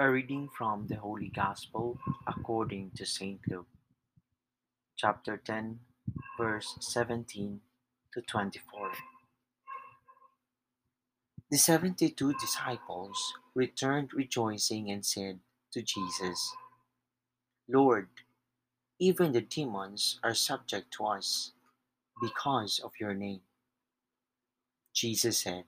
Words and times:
A 0.00 0.10
reading 0.10 0.48
from 0.56 0.86
the 0.88 0.96
Holy 0.96 1.28
Gospel 1.28 1.98
according 2.26 2.92
to 2.96 3.06
St. 3.06 3.40
Luke, 3.48 3.66
chapter 4.96 5.36
10, 5.36 5.80
verse 6.38 6.76
17 6.80 7.60
to 8.14 8.22
24. 8.22 8.90
The 11.50 11.58
seventy 11.58 12.10
two 12.10 12.34
disciples 12.34 13.34
returned 13.54 14.14
rejoicing 14.14 14.90
and 14.90 15.04
said 15.06 15.40
to 15.72 15.82
Jesus, 15.82 16.54
Lord, 17.68 18.08
even 19.00 19.32
the 19.32 19.40
demons 19.42 20.20
are 20.22 20.34
subject 20.34 20.92
to 20.94 21.06
us 21.06 21.52
because 22.20 22.80
of 22.84 22.92
your 23.00 23.14
name. 23.14 23.40
Jesus 24.94 25.38
said, 25.38 25.64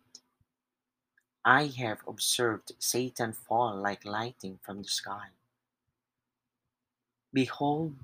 I 1.44 1.66
have 1.78 2.00
observed 2.06 2.72
Satan 2.78 3.32
fall 3.32 3.74
like 3.74 4.04
lightning 4.04 4.58
from 4.62 4.82
the 4.82 4.88
sky. 4.88 5.28
Behold, 7.32 7.96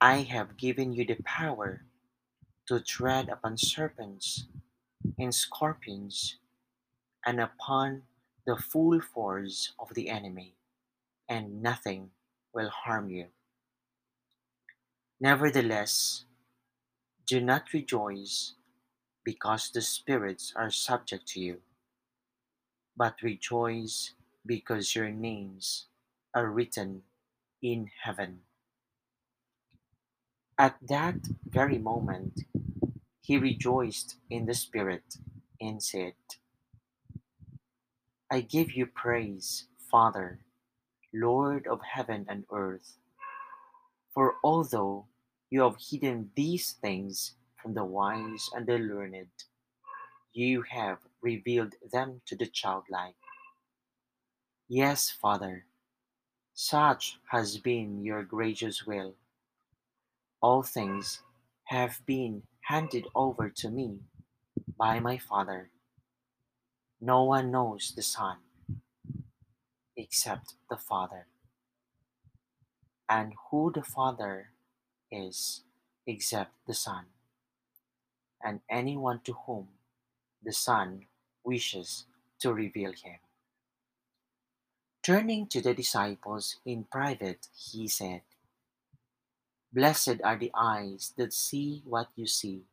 I 0.00 0.18
have 0.18 0.58
given 0.58 0.92
you 0.92 1.06
the 1.06 1.16
power 1.24 1.82
to 2.66 2.80
tread 2.80 3.30
upon 3.30 3.56
serpents 3.56 4.44
and 5.18 5.34
scorpions 5.34 6.36
and 7.24 7.40
upon 7.40 8.02
the 8.46 8.56
full 8.56 9.00
force 9.00 9.72
of 9.78 9.94
the 9.94 10.10
enemy, 10.10 10.54
and 11.28 11.62
nothing 11.62 12.10
will 12.52 12.68
harm 12.68 13.08
you. 13.08 13.26
Nevertheless, 15.20 16.24
do 17.26 17.40
not 17.40 17.72
rejoice 17.72 18.54
because 19.24 19.70
the 19.70 19.82
spirits 19.82 20.52
are 20.54 20.70
subject 20.70 21.26
to 21.28 21.40
you 21.40 21.60
but 22.98 23.22
rejoice 23.22 24.14
because 24.44 24.96
your 24.96 25.08
names 25.08 25.86
are 26.34 26.50
written 26.50 27.02
in 27.62 27.88
heaven. 28.02 28.40
At 30.58 30.76
that 30.88 31.14
very 31.46 31.78
moment, 31.78 32.40
he 33.22 33.38
rejoiced 33.38 34.16
in 34.28 34.46
the 34.46 34.54
Spirit 34.54 35.18
and 35.60 35.80
said, 35.80 36.14
I 38.30 38.40
give 38.40 38.72
you 38.72 38.86
praise, 38.86 39.68
Father, 39.78 40.40
Lord 41.14 41.66
of 41.68 41.80
heaven 41.82 42.26
and 42.28 42.44
earth, 42.52 42.98
for 44.12 44.34
although 44.42 45.06
you 45.50 45.62
have 45.62 45.76
hidden 45.78 46.30
these 46.34 46.72
things 46.72 47.36
from 47.62 47.74
the 47.74 47.84
wise 47.84 48.50
and 48.54 48.66
the 48.66 48.78
learned, 48.78 49.30
you 50.32 50.62
have 50.62 50.98
revealed 51.20 51.74
them 51.90 52.20
to 52.26 52.36
the 52.36 52.46
childlike. 52.46 53.16
Yes, 54.68 55.10
Father, 55.10 55.64
such 56.54 57.18
has 57.30 57.58
been 57.58 58.02
your 58.02 58.22
gracious 58.22 58.86
will. 58.86 59.14
All 60.40 60.62
things 60.62 61.22
have 61.64 62.00
been 62.06 62.42
handed 62.62 63.06
over 63.14 63.48
to 63.48 63.70
me 63.70 64.00
by 64.76 65.00
my 65.00 65.18
Father. 65.18 65.70
No 67.00 67.24
one 67.24 67.50
knows 67.50 67.92
the 67.96 68.02
Son 68.02 68.38
except 69.96 70.54
the 70.70 70.76
Father, 70.76 71.26
and 73.08 73.32
who 73.50 73.72
the 73.72 73.82
Father 73.82 74.50
is 75.10 75.62
except 76.06 76.52
the 76.66 76.74
Son, 76.74 77.06
and 78.42 78.60
anyone 78.70 79.20
to 79.24 79.32
whom 79.46 79.68
the 80.42 80.52
Son 80.52 81.06
wishes 81.44 82.06
to 82.40 82.52
reveal 82.52 82.92
him. 82.92 83.18
Turning 85.02 85.46
to 85.46 85.60
the 85.60 85.74
disciples 85.74 86.56
in 86.66 86.84
private, 86.84 87.48
he 87.56 87.88
said, 87.88 88.22
Blessed 89.72 90.20
are 90.24 90.38
the 90.38 90.50
eyes 90.54 91.12
that 91.16 91.32
see 91.32 91.82
what 91.84 92.08
you 92.16 92.26
see. 92.26 92.64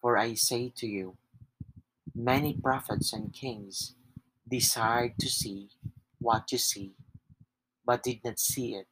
For 0.00 0.16
I 0.16 0.34
say 0.34 0.72
to 0.76 0.86
you, 0.86 1.16
many 2.14 2.54
prophets 2.54 3.12
and 3.12 3.32
kings 3.32 3.94
desired 4.48 5.18
to 5.18 5.28
see 5.28 5.70
what 6.18 6.50
you 6.52 6.58
see, 6.58 6.92
but 7.84 8.02
did 8.02 8.20
not 8.24 8.38
see 8.38 8.74
it, 8.74 8.86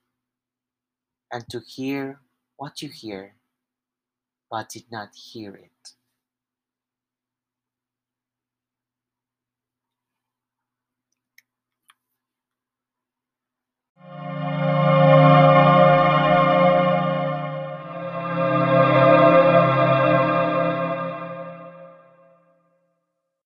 and 1.33 1.49
to 1.51 1.61
hear 1.61 2.21
what 2.57 2.83
you 2.83 2.89
hear, 2.89 3.35
but 4.51 4.69
did 4.69 4.85
not 4.91 5.15
hear 5.15 5.55
it. 5.55 5.95